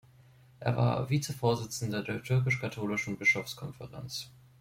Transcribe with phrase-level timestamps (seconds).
[0.59, 4.31] Er war Vizevorsitzender der Türkisch katholischen Bischofskonferenz.